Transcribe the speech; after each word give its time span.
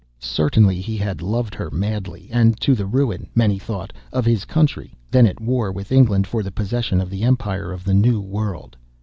Certainly 0.17 0.81
he 0.81 0.97
had 0.97 1.21
loved 1.21 1.53
her 1.53 1.69
madly, 1.69 2.27
and 2.31 2.59
to 2.61 2.73
the 2.73 2.87
ruin, 2.87 3.27
many 3.35 3.59
thought, 3.59 3.93
of 4.11 4.25
his 4.25 4.45
country, 4.45 4.95
then 5.11 5.27
at 5.27 5.39
war 5.39 5.71
with 5.71 5.91
England 5.91 6.25
for 6.25 6.41
the 6.41 6.49
possession 6.51 6.99
of 6.99 7.11
the 7.11 7.21
empire 7.21 7.71
of 7.71 7.83
the 7.83 7.93
New 7.93 8.19
World. 8.19 8.75